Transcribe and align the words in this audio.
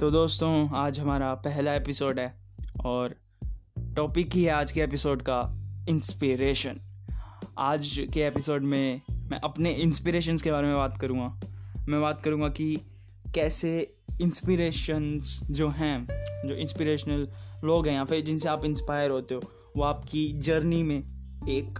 तो 0.00 0.10
दोस्तों, 0.10 0.70
आज 0.70 1.00
हमारा 1.00 1.34
पहला 1.34 1.74
एपिसोड 1.74 2.18
है 2.18 2.34
और 2.84 3.14
टॉपिक 3.78 4.32
ही 4.32 4.44
है 4.44 4.50
आज 4.50 4.72
के 4.72 4.80
एपिसोड 4.80 5.22
का 5.22 5.56
इंस्पिरेशन 5.88 6.80
आज 7.58 8.08
के 8.14 8.20
एपिसोड 8.20 8.62
में 8.62 9.00
मैं 9.10 9.40
अपने 9.40 9.70
इंस्पिरेशंस 9.70 10.42
के 10.42 10.52
बारे 10.52 10.66
में 10.66 10.76
बात 10.76 10.98
करूँगा। 10.98 11.40
मैं 11.88 12.00
बात 12.00 12.22
करूँगा 12.22 12.48
कि 12.48 12.80
कैसे 13.34 13.96
इंस्पिरेशंस 14.22 15.40
जो 15.50 15.68
हैं, 15.68 16.08
जो 16.48 16.54
इंस्पिरेशनल 16.54 17.28
लोग 17.64 17.88
हैं, 17.88 17.94
या 17.94 18.04
फिर 18.04 18.24
जिनसे 18.24 18.48
आप 18.48 18.64
इंस्पायर 18.64 19.10
होते 19.10 19.34
हो, 19.34 19.42
वो 19.76 19.82
आपकी 19.82 20.32
जर्नी 20.32 20.82
में 20.82 20.98
एक 21.48 21.78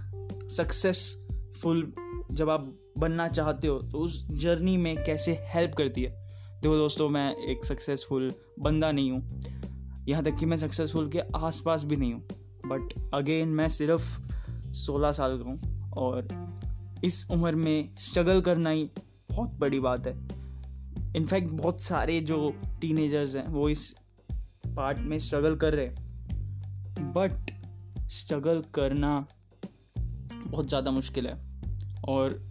सक्सेसफुल 0.51 1.93
जब 2.31 2.49
आप 2.49 2.79
बनना 2.97 3.27
चाहते 3.27 3.67
हो 3.67 3.79
तो 3.79 3.97
उस 3.97 4.27
जर्नी 4.31 4.77
में 4.77 5.03
कैसे 5.03 5.31
हेल्प 5.31 5.75
करती 5.75 6.01
है। 6.01 6.26
देखो 6.57 6.75
दोस्तों, 6.75 7.09
मैं 7.09 7.35
एक 7.35 7.65
सक्सेसफुल 7.65 8.31
बंदा 8.59 8.91
नहीं 8.91 9.11
हूँ। 9.11 9.41
यहाँ 10.07 10.23
तक 10.23 10.35
कि 10.35 10.45
मैं 10.45 10.57
सक्सेसफुल 10.57 11.09
के 11.09 11.19
आसपास 11.35 11.83
भी 11.83 11.95
नहीं 11.95 12.13
हूँ। 12.13 12.21
बट 12.65 13.11
अगेन 13.13 13.49
मैं 13.49 13.67
सिर्फ़ 13.69 14.05
सोलह 14.73 15.11
साल 15.11 15.37
का 15.37 15.43
हूँ 15.43 15.91
और 15.97 16.27
इस 17.05 17.27
उम्र 17.31 17.55
में 17.55 17.89
स्ट्रगल 17.97 18.41
करना 18.41 18.69
ही 18.69 18.89
बहुत 19.31 19.53
बड़ी 19.53 19.79
बात 19.79 20.07
है। 20.07 20.13
इनफैक्ट 21.15 21.51
बहुत 21.51 21.81
सारे 21.81 22.19
जो 22.21 22.53
टीनेजर्स 22.81 23.35
हैं, 23.35 23.47
वो 23.47 23.69
इस 23.69 23.95
पार्ट 24.67 24.97
में 24.97 25.17
स्ट्रगल 25.19 25.55
कर 25.55 25.73
रहे 25.73 25.85
हैं। 25.85 27.13
बट 27.13 27.51
स्ट्रगल 28.09 28.63
करना 28.73 29.25
बहुत 30.47 30.67
ज़्यादा 30.67 30.91
मुश्किल 30.91 31.27
है। 31.27 31.39
और 32.07 32.41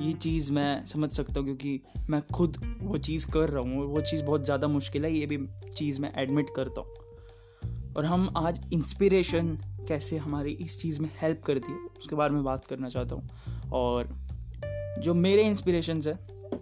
ये 0.00 0.12
चीज़ 0.12 0.50
मैं 0.52 0.84
समझ 0.86 1.10
सकता 1.10 1.40
हूँ, 1.40 1.44
क्योंकि 1.44 1.80
मैं 2.10 2.20
खुद 2.26 2.56
वो 2.82 2.98
चीज़ 2.98 3.26
कर 3.30 3.48
रहा 3.48 3.62
हूँ 3.62 3.86
वो 3.86 4.00
चीज़ 4.00 4.22
बहुत 4.24 4.44
ज़्यादा 4.44 4.68
मुश्किल 4.68 5.04
है, 5.04 5.12
ये 5.12 5.26
भी 5.26 5.38
चीज़ 5.70 6.00
मैं 6.00 6.12
एडमिट 6.16 6.50
करता 6.56 6.80
हूँ। 6.80 7.94
और 7.94 8.04
हम 8.04 8.28
आज 8.36 8.60
इंस्पिरेशन 8.72 9.56
कैसे 9.88 10.16
हमारी 10.16 10.50
इस 10.52 10.78
चीज़ 10.78 11.00
में 11.02 11.08
हेल्प 11.22 11.42
करती 11.42 11.72
है, 11.72 11.78
उसके 11.98 12.16
बारे 12.16 12.34
में 12.34 12.44
बात 12.44 12.66
करना 12.66 12.88
चाहता 12.88 13.14
हूँ। 13.14 13.70
और 13.72 14.08
जो 14.98 15.14
मेरे 15.14 15.42
इंस्पिरेशंस 15.42 16.06
है 16.06 16.18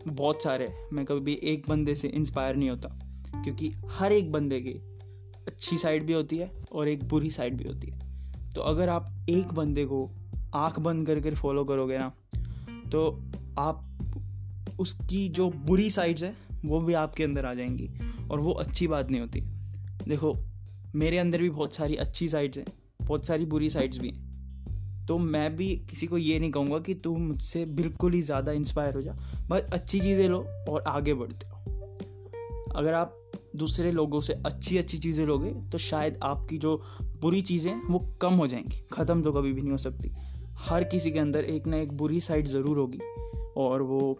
बहुत 0.06 0.42
सारे 0.42 0.72
मैं 0.92 1.05
कभी 1.05 1.20
भी 1.20 1.38
एक 1.42 1.68
बंदे 1.68 1.94
से 1.94 2.08
इंस्पायर 2.08 2.56
नहीं 2.56 2.70
होता, 2.70 2.88
क्योंकि 3.34 3.72
हर 3.90 4.12
एक 4.12 4.32
बंदे 4.32 4.60
की 4.60 4.80
अच्छी 5.46 5.77
साइड 5.77 6.06
भी 6.06 6.12
होती 6.12 6.36
है 6.36 6.50
और 6.72 6.88
एक 6.88 7.08
बुरी 7.08 7.30
साइड 7.30 7.56
भी 7.56 7.64
होती 7.64 7.90
है। 7.90 8.52
तो 8.52 8.60
अगर 8.62 8.88
आप 8.88 9.27
एक 9.28 9.52
बंदे 9.52 9.84
को 9.84 10.08
आँख 10.55 10.78
बंद 10.80 11.06
करके 11.06 11.30
फॉलो 11.30 11.64
करोगे 11.64 11.98
ना 11.98 12.12
तो 12.92 13.08
आप 13.58 14.77
उसकी 14.80 15.28
जो 15.28 15.48
बुरी 15.66 15.88
साइड्स 15.90 16.22
है, 16.22 16.34
वो 16.64 16.80
भी 16.80 16.94
आपके 16.94 17.24
अंदर 17.24 17.46
आ 17.46 17.54
जाएँगी 17.54 17.88
और 18.30 18.40
वो 18.40 18.52
अच्छी 18.52 18.86
बात 18.86 19.10
नहीं 19.10 19.20
होती। 19.20 19.40
देखो, 20.08 20.36
मेरे 20.94 21.18
अंदर 21.18 21.42
भी 21.42 21.50
बहुत 21.50 21.74
सारी 21.74 21.94
अच्छी 21.96 22.28
साइड्स 22.28 22.58
हैं, 22.58 22.66
बहुत 23.02 23.27
सारी 23.27 23.46
बुरी 23.46 23.70
साइड्स 23.70 23.98
भी 23.98 24.08
हैं। 24.08 25.06
तो 25.06 25.18
मैं 25.18 25.55
भी 25.56 25.68
किसी 25.90 26.06
को 26.06 26.18
ये 26.18 26.38
नहीं 26.38 26.50
कहूँगा 26.50 26.78
कि 26.78 26.94
तुम 26.94 27.22
मुझसे 27.22 27.64
बिल्कुल 27.66 28.12
ही 28.12 28.20
ज़्यादा 28.22 28.52
इंस्पायर 28.52 28.94
हो 28.94 29.02
जा, 29.02 29.12
बस 29.50 29.68
अच्छी 29.72 30.00
चीज़ें 30.00 30.28
लो 30.28 30.38
और 30.68 30.84
आगे 30.88 31.14
बढ़ते 31.14 31.46
हो 31.46 31.52
अगर 32.77 32.94
आप 32.94 33.20
दूसरे 33.56 33.90
लोगों 33.92 34.20
से 34.20 34.32
अच्छी 34.46 34.78
अच्छी 34.78 34.98
चीज़ें 34.98 35.24
लोगे 35.27 35.50
तो 35.70 35.78
शायद 35.78 36.18
आपकी 36.22 36.58
जो 36.58 36.77
बुरी 37.20 37.42
चीज़ें 37.42 37.74
वो 37.82 37.98
कम 38.22 38.34
हो 38.34 38.46
जाएँगी, 38.46 38.80
ख़त्म 38.92 39.22
तो 39.22 39.32
कभी 39.32 39.52
भी 39.52 39.60
नहीं 39.60 39.72
हो 39.72 39.78
सकती। 39.78 40.08
हर 40.58 40.84
किसी 40.84 41.10
के 41.10 41.19
अंदर 41.19 41.44
एक 41.47 41.66
ना 41.66 41.77
एक 41.77 41.92
बुरी 41.92 42.20
साइड 42.20 42.47
ज़रूर 42.47 42.78
होगी। 42.78 42.98
और 43.56 43.83
वो 43.83 44.19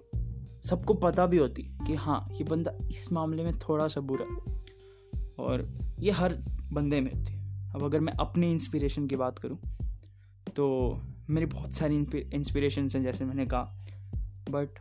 सबको 0.65 0.95
पता 0.97 1.27
भी 1.27 1.37
होती 1.37 1.63
कि 1.87 1.95
हाँ 1.97 2.27
ये 2.33 2.45
बंदा 2.45 2.73
इस 2.91 3.13
मामले 3.13 3.45
में 3.45 3.59
थोड़ा 3.59 3.89
सा 3.89 4.01
बुरा 4.03 4.27
है। 4.27 4.55
और 5.39 5.67
ये 6.01 6.11
हर 6.13 6.35
बंदे 6.73 7.01
में 7.01 7.11
होती 7.13 7.35
अब 7.75 7.85
अगर 7.85 8.01
मैं 8.01 8.13
अपनी 8.21 8.51
इंस्पिरेशन 8.53 9.07
की 9.07 9.17
बात 9.17 9.39
करूँ 9.39 9.59
तो 10.57 10.67
मेरी 11.31 11.47
बहुत 11.47 11.73
सारी 11.73 11.97
इंस्पिरेशन 11.97 12.89
हैं, 12.89 13.03
जैसे 13.03 13.25
मैंने 13.25 13.47
कहा। 13.47 13.63
बट 14.51 14.79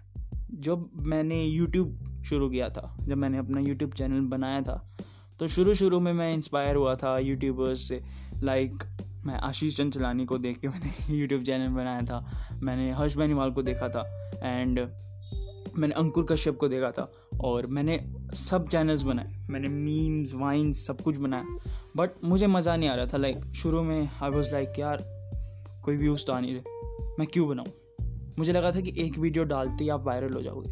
जब 0.59 0.89
मैंने 0.95 1.44
यूट्यूब 1.44 2.22
शुरू 2.25 2.50
किया 2.50 2.69
था, 2.69 2.97
जब 3.01 3.17
मैंने 3.17 3.38
अपना 3.38 3.61
यूट्यूब 3.61 3.94
चैनल 3.94 4.27
बनाया 4.29 4.61
था 4.61 4.75
तो 5.39 5.47
शुरू 5.47 5.73
शुरू 5.73 6.00
में 6.00 6.11
मैं 6.13 6.33
इंस्पायर 6.33 6.75
हुआ 6.75 6.95
था 6.95 7.17
यूट्यूबर्स 7.19 7.88
से। 7.88 8.01
लाइक 8.44 8.83
मैं 9.25 9.35
आशीष 9.35 9.78
चंद 9.78 9.94
चलानी 9.94 10.25
को 10.25 10.38
देख 10.38 10.57
के 10.57 10.67
मैंने 10.67 11.13
यूट्यूब 11.17 11.44
चैनल 11.44 11.67
बनाया 11.67 12.01
था। 12.01 12.47
मैंने 12.63 12.91
हर्ष 12.91 13.17
बेनीवाल 13.17 13.51
को 13.51 13.63
देखा 13.63 13.89
था 13.89 14.31
एंड 14.44 14.79
मैंने 15.78 15.94
अंकुर 15.94 16.25
कश्यप 16.29 16.57
को 16.57 16.67
देखा 16.67 16.91
था 16.91 17.11
और 17.41 17.67
मैंने 17.67 18.13
सब 18.33 18.67
चैनल्स 18.67 19.01
बनाए। 19.01 19.47
मैंने 19.50 19.67
मीम्स 19.67 20.33
वाइन्स 20.33 20.88
सब 20.88 21.01
कुछ 21.01 21.17
बनाया। 21.17 21.45
बट 21.97 22.09
मुझे 22.23 22.47
मज़ा 22.47 22.75
नहीं 22.75 22.89
आ 22.89 22.95
रहा 22.95 23.06
था। 23.06 23.17
लाइक 23.17 23.53
शुरू 23.56 23.83
में 23.83 24.09
आई 24.22 24.29
वॉज़ 24.29 24.51
लाइक 24.51 24.73
यार, 24.79 24.97
कोई 25.85 25.97
व्यूज़ 25.97 26.25
तो 26.25 26.33
आ 26.33 26.39
नहीं 26.39 26.53
रहे। 26.53 26.63
मैं 27.19 27.28
क्यों 27.28 27.50
बनाऊँ? 27.50 27.73
मुझे 28.39 28.53
लगा 28.53 28.72
था 28.72 28.79
कि 28.79 28.94
एक 28.97 29.17
वीडियो 29.17 29.44
डालते 29.44 29.83
ही 29.83 29.89
आप 29.89 30.03
वायरल 30.03 30.33
हो 30.33 30.41
जाओगे। 30.41 30.69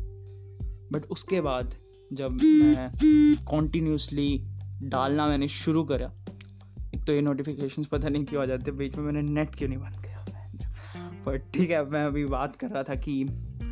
बट 0.91 1.05
उसके 1.11 1.41
बाद 1.41 1.75
जब 2.13 2.31
मैं 2.31 2.91
कॉन्टीन्यूसली 3.45 4.47
डालना 4.83 5.27
मैंने 5.27 5.47
शुरू 5.47 5.83
करा 5.83 6.20
एक 7.01 7.07
तो 7.07 7.13
ये 7.13 7.21
नोटिफिकेशंस 7.21 7.85
पता 7.85 8.09
नहीं 8.09 8.25
क्यों 8.25 8.43
आ 8.43 8.45
जाते 8.45 8.71
बीच 8.71 8.95
में 8.95 9.03
मैंने 9.03 9.21
नेट 9.21 9.55
क्यों 9.55 9.69
नहीं 9.69 9.79
बंद 9.79 10.01
किया? 10.01 10.25
बट 11.27 11.41
ठीक 11.53 11.69
है 11.69 11.89
मैं 11.89 12.05
अभी 12.05 12.25
बात 12.25 12.55
कर 12.55 12.67
रहा 12.67 12.83
था 12.83 12.95
कि 12.95 13.23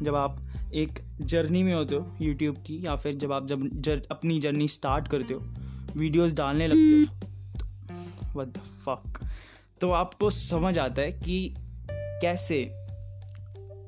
जब 0.02 0.16
आप 0.16 0.42
एक 0.74 1.00
जर्नी 1.22 1.64
में 1.64 1.74
होते 1.74 1.96
हो 1.96 2.18
यूट्यूब 2.22 2.56
की 2.58 2.86
या 2.86 2.96
फिर 2.96 3.16
जब 3.16 3.32
आप 3.32 3.48
जब 3.48 3.82
जर, 3.82 4.08
अपनी 4.12 4.40
जर्नी 4.40 4.68
स्टार्ट 4.68 5.08
करते 5.08 5.34
हो 5.34 5.40
वीडियोस 5.96 6.34
डालने 6.34 6.68
लगते 6.68 7.14
हो 8.28 8.46
तो 8.46 8.62
फक 8.62 9.20
तो 9.82 9.92
आपको 9.92 10.30
समझ 10.30 10.78
आता 10.78 11.02
है 11.02 11.12
कि 11.12 11.56
कैसे 11.96 12.72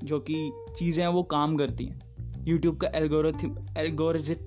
जो 0.03 0.19
कि 0.19 0.51
चीज़ें 0.77 1.03
हैं 1.03 1.11
वो 1.11 1.23
काम 1.23 1.57
करती 1.57 1.85
हैं। 1.85 2.01
यूट्यूब 2.45 2.77
का 2.77 2.87
एल्गोरिथम 2.95 3.57
एल्गोरिथ 3.77 4.37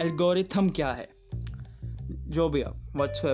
एल्गोरिथम 0.00 0.68
क्या 0.68 0.92
है? 0.92 1.08
जो 2.32 2.48
भी 2.48 2.62
आप 2.62 2.92
वट्स 2.96 3.24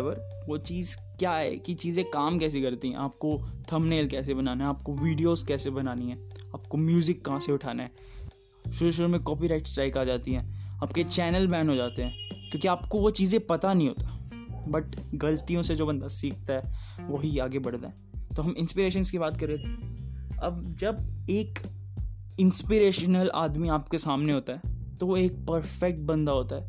वो 0.49 0.57
चीज़ 0.59 0.97
क्या 1.19 1.33
है, 1.33 1.57
कि 1.57 1.75
चीज़ें 1.75 2.05
काम 2.05 2.39
कैसे 2.39 2.61
करती 2.61 2.89
हैं, 2.89 2.97
आपको 2.97 3.39
थंबनेल 3.73 4.09
कैसे 4.09 4.35
बनाना 4.35 4.65
है, 4.65 4.71
आपको 4.71 4.93
वीडियोस 4.95 5.43
कैसे 5.45 5.71
बनानी 5.71 6.11
है, 6.11 6.17
आपको 6.55 6.79
म्यूज़िक 6.79 7.25
कहाँ 7.25 7.41
से 7.41 7.53
उठाना 7.53 7.83
है। 7.83 8.73
शुरू 8.73 8.91
शुरू 8.93 9.09
में 9.09 9.21
कॉपीराइट 9.21 9.67
स्ट्राइक 9.67 9.97
आ 9.97 10.05
जाती 10.05 10.33
हैं, 10.33 10.79
आपके 10.83 11.05
चैनल 11.05 11.47
बैन 11.47 11.69
हो 11.69 11.75
जाते 11.75 12.03
हैं, 12.03 12.13
क्योंकि 12.51 12.69
आपको 12.69 13.01
वो 13.01 13.11
चीज़ें 13.11 13.41
पता 13.47 13.75
नहीं 13.75 13.89
होता। 13.89 14.15
बट 14.69 14.97
गलतियों 15.15 15.63
से 15.63 15.75
जो 15.75 15.87
बंदा 15.87 16.09
सीखता 16.09 16.55
है, 16.55 17.07
वही 17.09 17.39
आगे 17.39 17.59
बढ़ता 17.59 17.89
है। 17.89 17.95
तो 18.37 18.43
हम 18.43 18.55
इंस्पिरेशन 18.59 19.03
की 19.03 19.19
बात 19.19 19.37
कर 19.37 19.49
रहे 19.49 19.59
थे। 19.59 20.37
अब 20.39 20.75
जब 20.79 21.27
एक 21.31 21.59
इंस्पिरेशनल 22.41 23.31
आदमी 23.35 23.69
आपके 23.69 23.99
सामने 23.99 24.33
होता 24.33 24.53
है 24.53 24.97
तो 24.99 25.07
वो 25.07 25.17
एक 25.17 25.33
परफेक्ट 25.47 26.01
बंदा 26.01 26.33
होता 26.33 26.57
है, 26.57 26.63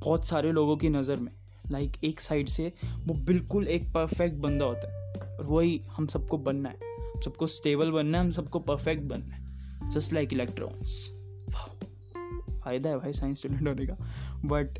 बहुत 0.00 0.26
सारे 0.26 0.52
लोगों 0.52 0.76
की 0.76 0.88
नज़र 0.88 1.16
में। 1.16 1.32
लाइक 1.70 1.92
एक 2.04 2.20
साइड 2.20 2.48
से 2.48 2.72
वो 2.98 3.14
बिल्कुल 3.14 3.68
एक 3.68 3.88
परफेक्ट 3.88 4.36
बंदा 4.36 4.64
होता 4.64 4.92
है। 4.92 5.12
और 5.38 5.46
वही 5.46 5.82
हम 5.88 6.06
सबको 6.06 6.38
बनना 6.38 6.68
है। 6.68 6.78
सबको 7.24 7.46
स्टेबल 7.46 7.90
बनना 7.90 8.18
है, 8.18 8.24
हम 8.24 8.30
सबको 8.30 8.58
परफेक्ट 8.58 9.02
बनना 9.02 9.34
है। 9.34 9.42
जस्ट 9.90 10.12
लाइक 10.12 10.32
इलेक्ट्रॉन्स 10.32 11.10
फ़ायदा 12.64 12.90
है 12.90 12.98
भाई 12.98 13.12
साइंस 13.12 13.38
स्टूडेंट 13.38 13.68
होने 13.68 13.86
का। 13.86 13.94
बट 14.44 14.78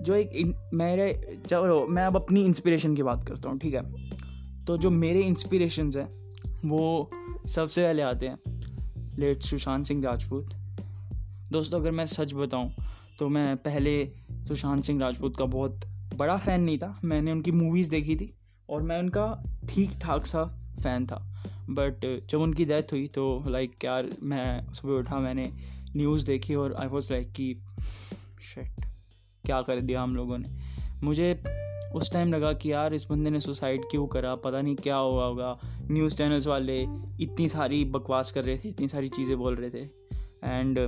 जो 0.00 0.14
एक 0.14 0.56
मेरे, 0.74 1.38
चलो, 1.48 1.86
मैं 1.86 2.04
अब 2.04 2.16
अपनी 2.16 2.44
इंस्पिरेशन 2.44 2.96
की 2.96 3.02
बात 3.02 3.28
करता 3.28 3.48
हूँ, 3.48 3.58
ठीक 3.58 3.74
है? 3.74 4.12
तो 4.64 4.76
जो 4.76 4.90
मेरे 4.90 5.20
इंस्पिरेशंस 5.20 5.96
हैं, 5.96 6.30
वो 6.64 7.10
सबसे 7.46 7.82
पहले 7.82 8.02
आते 8.02 8.28
हैं। 8.28 8.38
लेट 9.18 9.42
सुशांत 9.42 9.86
सिंह 9.86 10.04
राजपूत। 10.04 10.50
दोस्तों, 11.52 11.80
अगर 11.80 11.90
मैं 11.90 12.06
सच 12.06 12.34
बताऊँ 12.34 12.74
तो 13.18 13.28
मैं 13.28 13.56
पहले 13.56 14.12
सुशांत 14.48 14.84
सिंह 14.84 15.00
राजपूत 15.00 15.36
का 15.36 15.44
बहुत 15.44 15.80
बड़ा 16.16 16.36
फ़ैन 16.36 16.60
नहीं 16.60 16.78
था। 16.78 17.00
मैंने 17.04 17.32
उनकी 17.32 17.50
मूवीज़ 17.50 17.90
देखी 17.90 18.16
थी 18.16 18.32
और 18.68 18.82
मैं 18.82 18.98
उनका 18.98 19.42
ठीक 19.68 19.98
ठाक 20.00 20.26
सा 20.26 20.44
फ़ैन 20.82 21.06
था। 21.06 21.16
बट 21.70 22.26
जब 22.30 22.40
उनकी 22.40 22.64
डेथ 22.64 22.92
हुई 22.92 23.06
तो 23.06 23.44
लाइक 23.48 23.84
यार, 23.84 24.08
मैं 24.22 24.72
सुबह 24.72 24.94
उठा, 24.94 25.18
मैंने 25.18 25.52
न्यूज़ 25.96 26.24
देखी 26.26 26.54
और 26.54 26.74
आई 26.74 26.86
वॉज़ 26.86 27.12
लाइक 27.12 27.32
कि 27.32 27.54
शेट 28.54 28.86
क्या 29.44 29.60
कर 29.62 29.80
दिया 29.80 30.02
हम 30.02 30.16
लोगों 30.16 30.38
ने? 30.38 30.48
मुझे 31.02 31.42
उस 31.94 32.12
टाइम 32.12 32.32
लगा 32.32 32.52
कि 32.52 32.72
यार, 32.72 32.94
इस 32.94 33.06
बंदे 33.10 33.30
ने 33.30 33.40
सुसाइड 33.40 33.84
क्यों 33.90 34.06
करा? 34.06 34.34
पता 34.34 34.60
नहीं 34.62 34.76
क्या 34.76 34.96
हुआ 34.96 35.24
होगा। 35.24 35.58
न्यूज़ 35.90 36.14
चैनल्स 36.14 36.46
वाले 36.46 36.80
इतनी 37.20 37.48
सारी 37.48 37.84
बकवास 37.84 38.32
कर 38.32 38.44
रहे 38.44 38.56
थे, 38.58 38.68
इतनी 38.68 38.88
सारी 38.88 39.08
चीज़ें 39.08 39.36
बोल 39.38 39.54
रहे 39.54 39.70
थे। 39.70 39.88
एंड 40.44 40.78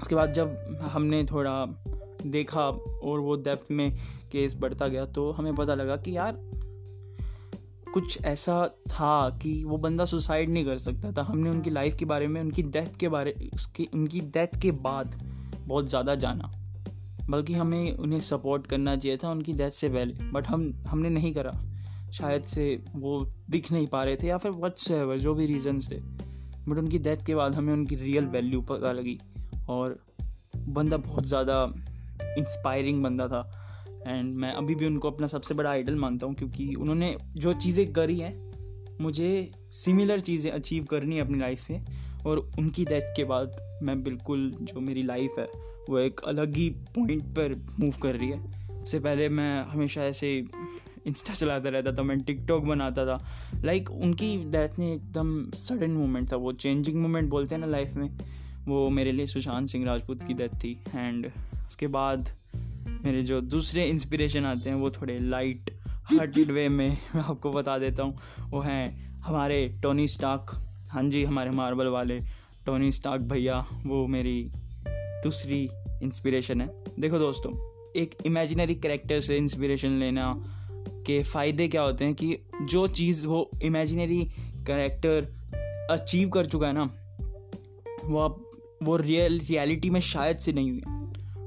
उसके 0.00 0.14
बाद 0.14 0.32
जब 0.32 0.78
हमने 0.82 1.24
थोड़ा 1.24 1.64
देखा 2.26 2.60
और 2.60 3.20
वो 3.20 3.36
डेप्थ 3.36 3.70
में 3.70 3.92
केस 4.32 4.54
बढ़ता 4.54 4.86
गया 4.86 5.06
तो 5.06 5.30
हमें 5.30 5.54
पता 5.54 5.74
लगा 5.74 5.96
कि 5.96 6.16
यार, 6.16 6.32
कुछ 7.94 8.24
ऐसा 8.24 8.66
था 8.68 9.38
कि 9.42 9.64
वो 9.64 9.76
बंदा 9.76 10.04
सुसाइड 10.04 10.50
नहीं 10.50 10.64
कर 10.64 10.78
सकता 10.78 11.12
था। 11.12 11.22
हमने 11.22 11.50
उनकी 11.50 11.70
लाइफ 11.70 11.96
के 11.96 12.04
बारे 12.04 12.26
में, 12.26 12.40
उनकी 12.40 12.62
डेथ 12.62 12.96
के 12.96 13.08
बारे, 13.08 13.50
उसकी, 13.54 13.88
उनकी 13.94 14.20
डेथ 14.20 14.60
के 14.62 14.70
बाद 14.70 15.14
बहुत 15.66 15.88
ज़्यादा 15.88 16.14
जाना। 16.14 16.50
बल्कि 17.30 17.54
हमें 17.54 17.96
उन्हें 17.96 18.20
सपोर्ट 18.20 18.66
करना 18.66 18.96
चाहिए 18.96 19.18
था 19.18 19.30
उनकी 19.30 19.52
डेथ 19.52 19.70
से 19.70 19.88
पहले। 19.88 20.14
बट 20.30 20.46
हम, 20.46 20.82
हमने 20.86 21.08
नहीं 21.08 21.32
करा। 21.34 21.52
शायद 22.12 22.42
से 22.42 22.82
वो 22.96 23.26
दिख 23.50 23.72
नहीं 23.72 23.86
पा 23.86 24.04
रहे 24.04 24.16
थे 24.16 24.26
या 24.26 24.38
फिर 24.38 24.52
वट्स 24.52 24.90
एवर 24.90 25.18
जो 25.18 25.34
भी 25.34 25.46
रीजंस 25.46 25.90
थे। 25.90 25.96
बट 26.68 26.78
उनकी 26.78 26.98
डेथ 26.98 27.16
के 27.16 27.34
बाद 27.34 27.54
हमें 27.54 27.72
उनकी 27.72 27.96
रियल 27.96 28.24
वैल्यू 28.24 28.60
पता 28.60 28.92
लगी 28.92 29.18
और 29.68 29.98
बंदा 30.68 30.96
बहुत 30.96 31.26
ज़्यादा 31.26 31.66
इंस्पायरिंग 32.38 33.02
बंदा 33.02 33.28
था। 33.28 33.42
एंड 34.06 34.34
मैं 34.34 34.52
अभी 34.52 34.74
भी 34.74 34.86
उनको 34.86 35.10
अपना 35.10 35.26
सबसे 35.26 35.54
बड़ा 35.54 35.70
आइडल 35.70 35.94
मानता 35.94 36.26
हूँ 36.26 36.34
क्योंकि 36.34 36.74
उन्होंने 36.74 37.16
जो 37.36 37.52
चीज़ें 37.52 37.92
करी 37.92 38.18
हैं 38.18 38.34
मुझे 39.00 39.50
सिमिलर 39.72 40.20
चीज़ें 40.20 40.50
अचीव 40.52 40.84
करनी 40.84 41.16
है 41.16 41.22
अपनी 41.22 41.38
लाइफ 41.38 41.70
में 41.70 41.80
और 42.26 42.38
उनकी 42.58 42.84
डेथ 42.84 43.14
के 43.16 43.24
बाद 43.24 43.56
मैं 43.82 44.02
बिल्कुल 44.02 44.50
जो 44.62 44.80
मेरी 44.80 45.02
लाइफ 45.02 45.38
है 45.38 45.48
वो 45.88 45.98
एक 45.98 46.20
अलग 46.20 46.56
ही 46.56 46.68
पॉइंट 46.96 47.22
पर 47.36 47.54
मूव 47.80 47.94
कर 48.02 48.16
रही 48.16 48.28
है। 48.30 48.82
इससे 48.82 49.00
पहले 49.00 49.28
मैं 49.28 49.62
हमेशा 49.64 50.02
ऐसे 50.02 50.36
इंस्टा 51.06 51.34
चलाता 51.34 51.68
रहता 51.68 51.92
था 51.92 52.02
मैं 52.02 52.20
टिकटॉक 52.20 52.64
बनाता 52.64 53.04
था। 53.06 53.18
लाइक 53.64 53.88
like, 53.88 54.02
उनकी 54.02 54.36
डेथ 54.50 54.78
ने 54.78 54.92
एकदम 54.92 55.50
सडन 55.50 55.90
मोमेंट 55.90 56.32
था 56.32 56.36
वो 56.36 56.52
चेंजिंग 56.52 57.00
मोमेंट 57.02 57.30
बोलते 57.30 57.54
हैं 57.54 57.60
ना 57.60 57.66
लाइफ 57.66 57.94
में 57.94 58.10
वो 58.68 58.88
मेरे 58.90 59.12
लिए 59.12 59.26
सुशांत 59.26 59.68
सिंह 59.68 59.84
राजपूत 59.86 60.22
की 60.22 60.34
डेथ 60.34 60.58
थी। 60.64 60.72
एंड 60.94 61.30
उसके 61.70 61.86
बाद 61.86 62.28
मेरे 63.04 63.22
जो 63.22 63.40
दूसरे 63.40 63.84
इंस्पिरेशन 63.84 64.44
आते 64.44 64.70
हैं 64.70 64.76
वो 64.76 64.90
थोड़े 64.90 65.18
लाइट 65.20 65.70
हार्टेड 65.86 66.50
वे 66.50 66.68
में 66.68 66.98
मैं 67.14 67.22
आपको 67.22 67.50
बता 67.50 67.78
देता 67.78 68.02
हूँ। 68.02 68.18
वो 68.50 68.60
हैं 68.60 69.12
हमारे 69.20 69.78
टोनी 69.82 70.08
स्टाक 70.08 70.46
हाँ 70.90 71.02
जी, 71.02 71.24
हमारे 71.24 71.50
मार्बल 71.50 71.86
वाले 71.86 72.20
टोनी 72.66 72.92
स्टाक 72.92 73.20
भैया, 73.20 73.66
वो 73.86 74.06
मेरी 74.06 74.52
दूसरी 74.88 75.68
इंस्पिरेशन 76.02 76.60
है। 76.60 76.84
देखो 76.98 77.18
दोस्तों, 77.18 77.52
एक 77.96 78.14
इमेजिनरी 78.26 78.74
करेक्टर 78.74 79.20
से 79.20 79.36
इंस्पिरेशन 79.36 79.90
लेना 79.90 80.34
के 81.06 81.22
फ़ायदे 81.22 81.68
क्या 81.68 81.82
होते 81.82 82.04
हैं 82.04 82.14
कि 82.14 82.38
जो 82.62 82.86
चीज़ 82.86 83.26
वो 83.26 83.50
इमेजिनरी 83.62 84.24
करेक्टर 84.66 85.28
अचीव 85.90 86.28
कर 86.28 86.46
चुका 86.46 86.66
है 86.66 86.72
ना, 86.72 86.94
वो 88.04 88.18
आप, 88.18 88.50
वो 88.82 88.96
रियल 88.96 89.38
रियलिटी 89.40 89.90
में 89.90 90.00
शायद 90.00 90.36
से 90.36 90.52
नहीं 90.52 90.70
हुई। 90.70 90.99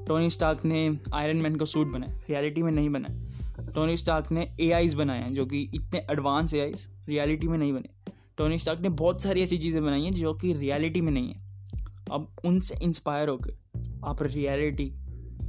टोनी 0.06 0.30
स्टार्क 0.30 0.64
ने 0.64 0.88
आयरन 1.14 1.36
मैन 1.36 1.56
का 1.56 1.64
सूट 1.64 1.86
बनाया, 1.86 2.12
रियलिटी 2.30 2.62
में 2.62 2.72
नहीं 2.72 2.90
बनाया। 2.90 3.70
टोनी 3.74 3.96
स्टार्क 3.96 4.30
ने 4.32 4.48
ए 4.60 4.70
आईज 4.72 4.94
बनाए 4.94 5.20
हैं 5.20 5.32
जो 5.34 5.46
कि 5.46 5.62
इतने 5.74 6.06
एडवांस 6.10 6.54
ए 6.54 6.60
आईज 6.60 6.88
रियलिटी 7.08 7.48
में 7.48 7.56
नहीं 7.58 7.72
बने। 7.72 8.12
टोनी 8.38 8.58
स्टार्क 8.58 8.80
ने 8.80 8.88
बहुत 8.90 9.22
सारी 9.22 9.42
ऐसी 9.42 9.58
चीज़ें 9.58 9.82
बनाई 9.84 10.02
हैं 10.02 10.12
जो 10.12 10.34
कि 10.34 10.52
रियलिटी 10.52 11.00
में 11.00 11.12
नहीं 11.12 11.28
है। 11.28 11.42
अब 12.12 12.28
उनसे 12.44 12.74
इंस्पायर 12.82 13.28
होकर 13.28 13.56
आप 14.04 14.22
रियलिटी 14.22 14.92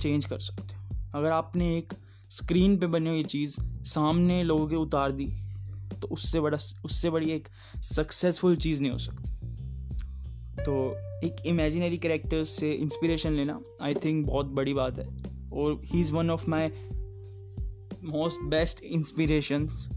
चेंज 0.01 0.25
कर 0.25 0.39
सकते 0.39 0.75
हो। 0.75 1.19
अगर 1.19 1.31
आपने 1.31 1.77
एक 1.77 1.93
स्क्रीन 2.31 2.77
पे 2.77 2.87
बनी 2.87 3.09
हुई 3.09 3.23
चीज़ 3.25 3.57
सामने 3.85 4.43
लोगों 4.43 4.67
के 4.67 4.75
उतार 4.75 5.11
दी 5.11 5.27
तो 6.01 6.07
उससे 6.07 6.39
बड़ा, 6.39 6.57
उससे 6.85 7.09
बड़ी 7.09 7.29
एक 7.31 7.47
सक्सेसफुल 7.83 8.55
चीज़ 8.55 8.81
नहीं 8.81 8.91
हो 8.91 8.97
सकती। 8.97 9.31
तो 10.65 10.97
एक 11.23 11.35
इमेजिनरी 11.45 11.97
करेक्टर्स 11.97 12.49
से 12.49 12.71
इंस्पिरेशन 12.71 13.33
लेना 13.33 13.61
आई 13.81 13.93
थिंक 13.93 14.27
बहुत 14.27 14.45
बड़ी 14.45 14.73
बात 14.73 14.99
है। 14.99 15.05
और 15.53 15.81
he 15.83 16.01
is 16.01 16.13
one 16.13 16.29
of 16.29 16.49
my 16.49 16.67
most 18.03 18.41
best 18.41 18.83
inspirations 18.83 19.89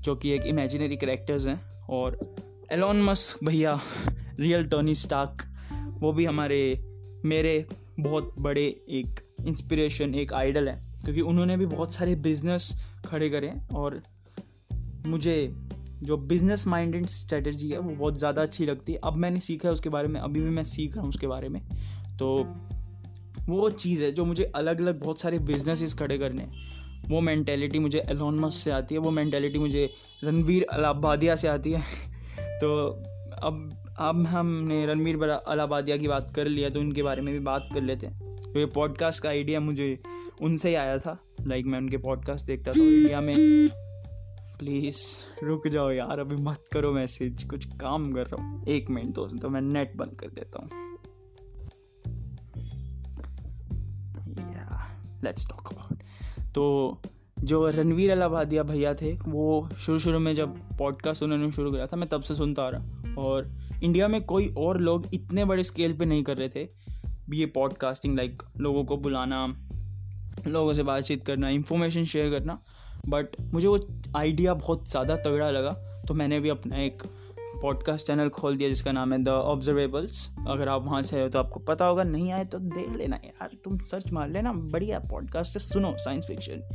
जो 0.00 0.16
कि 0.16 0.30
एक 0.30 0.42
इमेजिनरी 0.42 0.96
करेक्टर्स 0.96 1.46
हैं। 1.46 1.80
और 1.80 2.36
एलॉन 2.72 3.02
मस्क 3.02 3.44
भैया 3.44 3.80
रियल 4.40 4.64
टोनी 4.64 4.94
स्टाक 4.94 5.42
वो 6.00 6.12
भी 6.12 6.24
हमारे, 6.24 6.80
मेरे 7.24 7.66
बहुत 8.00 8.34
बड़े 8.38 8.66
एक 8.88 9.34
इंस्पिरेशन 9.46 10.14
एक 10.14 10.32
आइडल 10.32 10.68
है। 10.68 10.88
क्योंकि 11.04 11.20
उन्होंने 11.20 11.56
भी 11.56 11.66
बहुत 11.66 11.94
सारे 11.94 12.14
बिज़नेस 12.14 12.82
खड़े 13.06 13.30
करे 13.30 13.52
और 13.74 14.02
मुझे 15.06 15.54
जो 16.02 16.16
बिज़नेस 16.16 16.66
माइंडेड 16.66 17.06
स्ट्रेटजी 17.06 17.70
है, 17.70 17.78
वो 17.78 17.90
बहुत 17.90 18.18
ज़्यादा 18.18 18.42
अच्छी 18.42 18.66
लगती 18.66 18.92
है। 18.92 18.98
अब 19.04 19.16
मैंने 19.16 19.40
सीखा 19.40 19.68
है 19.68 19.72
उसके 19.72 19.88
बारे 19.88 20.08
में, 20.08 20.20
अभी 20.20 20.40
भी 20.40 20.50
मैं 20.50 20.64
सीख 20.64 20.94
रहा 20.94 21.02
हूँ 21.02 21.08
उसके 21.08 21.26
बारे 21.26 21.48
में। 21.48 21.62
तो 22.18 22.46
वो 23.48 23.70
चीज़ 23.70 24.04
है 24.04 24.12
जो 24.12 24.24
मुझे 24.24 24.44
अलग 24.44 24.80
अलग 24.80 25.00
बहुत 25.00 25.20
सारे 25.20 25.38
बिजनेसेस 25.38 25.94
खड़े 25.94 26.18
करने 26.18 26.48
वो 27.08 27.20
मैंटेलिटी 27.20 27.78
मुझे 27.78 27.98
एलोनमस 27.98 28.54
से 28.54 28.70
आती 28.70 28.94
है, 28.94 29.00
वो 29.00 29.10
मैंटेलिटी 29.10 29.58
मुझे 29.58 29.90
रणवीर 30.24 30.66
अलाबादिया 30.72 31.36
से 31.36 31.48
आती 31.48 31.72
है। 31.72 31.80
तो 32.60 32.86
अब 33.42 33.84
अब 33.98 34.26
हमने 34.26 34.86
रणवीर 34.86 35.28
अलाबादिया 35.28 35.96
की 35.96 36.08
बात 36.08 36.32
कर 36.36 36.48
लिया 36.48 36.70
तो 36.70 36.80
उनके 36.80 37.02
बारे 37.02 37.22
में 37.22 37.32
भी 37.34 37.40
बात 37.40 37.68
कर 37.74 37.82
लेते 37.82 38.06
हैं। 38.06 38.18
तो 38.42 38.58
ये 38.58 38.66
पॉडकास्ट 38.66 39.22
का 39.22 39.28
आइडिया 39.28 39.60
मुझे 39.60 39.98
उनसे 40.42 40.68
ही 40.68 40.74
आया 40.74 40.98
था। 40.98 41.18
लाइक 41.46 41.66
मैं 41.66 41.78
उनके 41.78 41.96
पॉडकास्ट 41.96 42.46
देखता 42.46 42.72
था 42.72 42.80
इंडिया 42.80 43.20
में 43.20 43.34
प्लीज़ 44.58 44.98
रुक 45.44 45.68
जाओ 45.68 45.90
यार, 45.90 46.18
अभी 46.18 46.36
मत 46.36 46.64
करो 46.72 46.92
मैसेज 46.92 47.44
कुछ 47.44 47.64
काम 47.80 48.12
कर 48.12 48.26
रहा 48.26 48.42
हूँ। 48.42 48.64
एक 48.66 48.90
मिनट 48.90 49.14
दोस्त 49.14 49.40
तो 49.42 49.48
मैं 49.48 49.60
नेट 49.62 49.96
बंद 49.96 50.16
कर 50.20 50.28
देता 50.30 50.58
हूँ। 50.58 50.86
लेट्स 55.24 55.46
टॉक 55.48 55.72
अबाउट 55.72 56.02
तो 56.54 57.02
जो 57.38 57.68
रणवीर 57.70 58.10
अलाहादिया 58.10 58.62
भैया 58.62 58.92
थे, 58.94 59.12
वो 59.12 59.68
शुरू 59.78 59.98
शुरू 59.98 60.18
में 60.18 60.34
जब 60.34 60.56
पॉडकास्ट 60.78 61.22
उन्होंने 61.22 61.50
शुरू 61.52 61.70
किया 61.72 61.86
था, 61.86 61.96
मैं 61.96 62.08
तब 62.08 62.22
से 62.22 62.34
सुनता 62.34 62.62
आ 62.62 62.68
रहा 62.68 63.14
और 63.18 63.50
इंडिया 63.82 64.08
में 64.08 64.24
कोई 64.24 64.48
और 64.58 64.80
लोग 64.80 65.06
इतने 65.14 65.44
बड़े 65.44 65.64
स्केल 65.64 65.96
पे 65.98 66.04
नहीं 66.04 66.22
कर 66.22 66.36
रहे 66.36 66.48
थे। 66.48 66.68
ये 67.34 67.46
पॉडकास्टिंग 67.46 68.16
लाइक 68.16 68.42
लोगों 68.60 68.84
को 68.84 68.96
बुलाना, 68.96 69.46
लोगों 70.46 70.74
से 70.74 70.82
बातचीत 70.82 71.24
करना 71.26 71.48
इंफॉर्मेशन 71.48 72.04
शेयर 72.04 72.30
करना 72.30 72.62
बट 73.08 73.26
मुझे 73.40 73.68
वो 73.68 73.80
आइडिया 74.16 74.54
बहुत 74.54 74.90
ज़्यादा 74.90 75.16
तगड़ा 75.16 75.50
लगा 75.50 75.70
तो 76.08 76.14
मैंने 76.14 76.40
भी 76.40 76.48
अपना 76.48 76.76
एक 76.76 77.02
पॉडकास्ट 77.62 78.06
चैनल 78.06 78.28
खोल 78.28 78.56
दिया 78.56 78.68
जिसका 78.68 78.92
नाम 78.92 79.12
है 79.12 79.22
द 79.22 79.28
ऑब्जर्वेबल्स 79.28 80.30
अगर 80.48 80.68
आप 80.68 80.84
वहाँ 80.84 81.02
से 81.02 81.20
आए 81.20 81.28
तो 81.28 81.38
आपको 81.38 81.60
पता 81.60 81.84
होगा, 81.84 82.04
नहीं 82.04 82.32
आए 82.32 82.44
तो 82.44 82.58
देख 82.58 82.96
लेना 82.96 83.16
यार, 83.16 83.50
तुम 83.64 83.78
सर्च 83.78 84.12
मार 84.12 84.28
लेना, 84.28 84.52
बढ़िया 84.52 84.98
पॉडकास्ट 84.98 85.56
है, 85.56 85.60
सुनो 85.60 85.94
साइंस 85.98 86.24
फिक्शन 86.24 86.68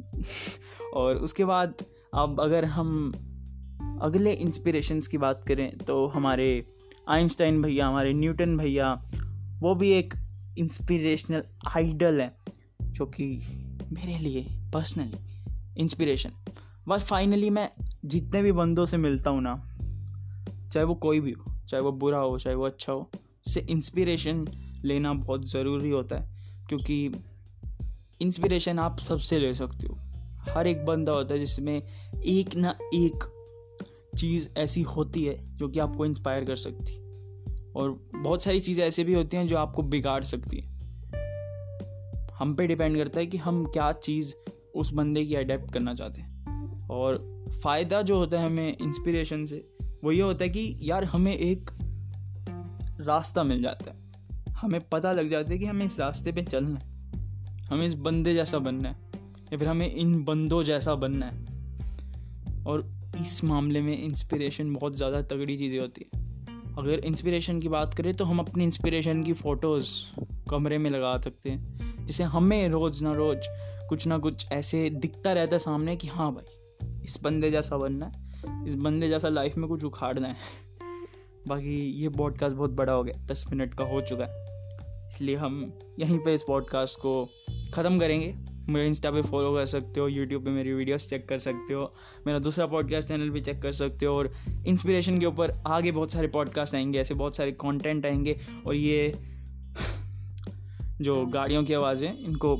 और 0.94 1.16
उसके 1.16 1.44
बाद 1.44 1.74
अब 2.14 2.40
अगर 2.40 2.64
हम 2.64 3.12
अगले 4.02 4.32
इंस्पिरेशंस 4.32 5.06
की 5.06 5.18
बात 5.18 5.44
करें 5.48 5.78
तो 5.78 6.06
हमारे 6.06 6.66
आइंस्टाइन 7.08 7.62
भैया, 7.62 7.86
हमारे 7.86 8.12
न्यूटन 8.12 8.56
भैया, 8.56 9.10
वो 9.60 9.74
भी 9.74 9.90
एक 9.90 10.14
इंस्पिरेशनल 10.58 11.42
आइडल 11.76 12.20
है, 12.20 12.36
जो 12.82 13.06
कि 13.06 13.26
मेरे 13.92 14.18
लिए 14.18 14.46
पर्सनली 14.74 15.33
इंस्पिरेशन 15.78 16.32
बस 16.88 17.02
फाइनली 17.02 17.50
मैं 17.50 17.68
जितने 18.04 18.42
भी 18.42 18.52
बंदों 18.52 18.86
से 18.86 18.96
मिलता 18.96 19.30
हूँ 19.30 19.42
ना, 19.42 19.54
चाहे 20.72 20.84
वो 20.84 20.94
कोई 20.94 21.20
भी 21.20 21.32
हो, 21.32 21.52
चाहे 21.68 21.82
वो 21.82 21.92
बुरा 21.92 22.18
हो, 22.18 22.38
चाहे 22.38 22.56
वो 22.56 22.66
अच्छा 22.66 22.92
हो, 22.92 23.10
से 23.44 23.60
इंस्पिरेशन 23.60 24.46
लेना 24.84 25.12
बहुत 25.12 25.44
ज़रूरी 25.44 25.90
होता 25.90 26.16
है, 26.16 26.28
क्योंकि 26.68 27.12
इंस्पिरेशन 28.20 28.78
आप 28.78 29.00
सबसे 29.00 29.38
ले 29.38 29.54
सकते 29.54 29.86
हो। 29.86 29.98
हर 30.48 30.66
एक 30.66 30.84
बंदा 30.84 31.12
होता 31.12 31.34
है 31.34 31.40
जिसमें 31.40 31.82
एक 32.24 32.54
ना 32.56 32.76
एक 32.94 33.24
चीज़ 34.18 34.48
ऐसी 34.58 34.82
होती 34.82 35.24
है 35.24 35.56
जो 35.56 35.68
कि 35.68 35.78
आपको 35.78 36.06
इंस्पायर 36.06 36.44
कर 36.44 36.56
सकती 36.56 36.96
और 37.72 37.90
बहुत 38.14 38.42
सारी 38.42 38.60
चीज़ें 38.60 38.84
ऐसे 38.86 39.04
भी 39.04 39.14
होती 39.14 39.36
हैं 39.36 39.46
जो 39.46 39.56
आपको 39.56 39.82
बिगाड़ 39.82 40.22
सकती 40.24 40.56
है। 40.56 40.72
हम 42.34 42.54
पे 42.54 42.66
डिपेंड 42.66 42.96
करता 42.96 43.20
है 43.20 43.26
कि 43.26 43.36
हम 43.36 43.64
क्या 43.64 43.92
चीज़ 43.92 44.34
उस 44.74 44.92
बंदे 44.92 45.24
की 45.24 45.34
अडेप्ट 45.34 45.72
करना 45.72 45.94
चाहते 45.94 46.20
हैं। 46.20 46.88
और 46.88 47.34
फ़ायदा 47.62 48.02
जो 48.02 48.18
होता 48.18 48.40
है 48.40 48.46
हमें 48.46 48.76
इंस्पिरेशन 48.76 49.44
से, 49.44 49.68
वो 50.04 50.12
ये 50.12 50.22
होता 50.22 50.44
है 50.44 50.50
कि 50.50 50.76
यार 50.82 51.04
हमें 51.04 51.34
एक 51.34 51.70
रास्ता 53.00 53.42
मिल 53.42 53.62
जाता 53.62 53.90
है। 53.90 54.04
हमें 54.50 54.80
पता 54.80 55.12
लग 55.12 55.30
जाता 55.30 55.50
है 55.50 55.58
कि 55.58 55.66
हमें 55.66 55.86
इस 55.86 56.00
रास्ते 56.00 56.32
पे 56.32 56.42
चलना 56.42 56.78
है। 56.78 56.92
हमें 57.66 57.86
इस 57.86 57.94
बंदे 57.94 58.34
जैसा 58.34 58.58
बनना 58.58 58.88
है, 58.88 58.96
या 59.52 59.58
फिर 59.58 59.68
हमें 59.68 59.94
इन 59.94 60.24
बंदों 60.24 60.62
जैसा 60.62 60.94
बनना 60.94 61.26
है। 61.26 61.38
और 62.66 62.94
इस 63.20 63.44
मामले 63.44 63.80
में 63.80 64.02
इंस्पिरेशन 64.04 64.72
बहुत 64.74 64.96
ज़्यादा 64.96 65.22
तगड़ी 65.22 65.56
चीज़ें 65.58 65.80
होती 65.80 66.04
है। 66.04 66.24
अगर 66.78 66.98
इंस्पिरेशन 66.98 67.60
की 67.60 67.68
बात 67.68 67.94
करें 67.94 68.14
तो 68.14 68.24
हम 68.24 68.38
अपनी 68.38 68.64
इंस्पिरेशन 68.64 69.22
की 69.22 69.32
फ़ोटोज़ 69.32 69.86
कमरे 70.50 70.78
में 70.78 70.90
लगा 70.90 71.18
सकते 71.18 71.50
हैं, 71.50 72.06
जिसे 72.06 72.24
हमें 72.24 72.68
रोज़ 72.68 73.04
ना 73.04 73.12
रोज़ 73.12 73.48
कुछ 73.88 74.06
ना 74.06 74.18
कुछ 74.18 74.46
ऐसे 74.52 74.90
दिखता 74.90 75.32
रहता 75.32 75.54
है 75.54 75.58
सामने 75.58 75.96
कि 75.96 76.08
हाँ 76.08 76.30
भाई, 76.32 77.02
इस 77.04 77.18
बंदे 77.22 77.50
जैसा 77.50 77.76
बनना 77.76 78.06
है, 78.06 78.32
इस 78.66 78.74
बंदे 78.74 79.08
जैसा 79.08 79.28
लाइफ 79.28 79.56
में 79.56 79.68
कुछ 79.68 79.84
उखाड़ना 79.84 80.28
है। 80.28 80.36
बाकी 81.48 81.76
ये 82.02 82.08
पॉडकास्ट 82.08 82.56
बहुत 82.56 82.70
बड़ा 82.70 82.92
हो 82.92 83.04
गया, 83.04 83.26
दस 83.26 83.44
मिनट 83.50 83.74
का 83.74 83.84
हो 83.84 84.00
चुका 84.00 84.24
है। 84.24 85.08
इसलिए 85.08 85.36
हम 85.36 85.78
यहीं 85.98 86.18
पे 86.18 86.34
इस 86.34 86.42
पॉडकास्ट 86.42 86.98
को 86.98 87.24
ख़त्म 87.74 87.98
करेंगे। 87.98 88.34
मुझे 88.68 88.86
इंस्टा 88.86 89.10
पे 89.10 89.22
फॉलो 89.22 89.52
कर 89.54 89.66
सकते 89.66 90.00
हो 90.00 90.08
यूट्यूब 90.08 90.44
पे 90.44 90.50
मेरी 90.50 90.72
वीडियोस 90.72 91.08
चेक 91.08 91.28
कर 91.28 91.38
सकते 91.38 91.74
हो, 91.74 91.92
मेरा 92.26 92.38
दूसरा 92.38 92.66
पॉडकास्ट 92.66 93.08
चैनल 93.08 93.30
भी 93.30 93.40
चेक 93.40 93.62
कर 93.62 93.72
सकते 93.72 94.06
हो 94.06 94.14
और 94.14 94.32
इंस्पिरेशन 94.66 95.18
के 95.18 95.26
ऊपर 95.26 95.50
आगे 95.66 95.92
बहुत 95.92 96.12
सारे 96.12 96.28
पॉडकास्ट 96.28 96.74
आएँगे, 96.74 96.98
ऐसे 96.98 97.14
बहुत 97.14 97.36
सारे 97.36 97.52
कंटेंट 97.52 98.06
आएँगे 98.06 98.36
और 98.66 98.74
ये 98.74 99.14
जो 101.00 101.26
गाड़ियों 101.26 101.64
की 101.64 101.74
आवाज़ें 101.74 102.18
इनको 102.18 102.56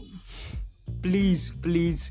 प्लीज़ 1.05 1.63
प्लीज़ 1.63 2.11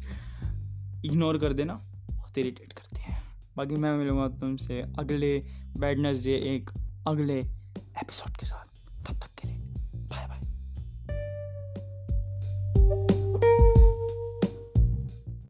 इग्नोर 1.06 1.38
कर 1.38 1.54
देना। 1.54 1.74
बहुत 2.12 2.38
इरीटेट 2.38 2.74
करते 2.74 3.02
हैं। 3.02 3.24
बाकी 3.58 3.76
मैं 3.76 3.98
मिलूँगा 3.98 4.28
तुमसे 4.28 4.82
अगले 4.82 5.46
बैडनेस 5.78 6.24
डे 6.26 6.34
एक 6.34 6.70
अगले 7.08 7.40
एपिसोड 7.40 8.38
के 8.38 8.46
साथ। 8.46 8.73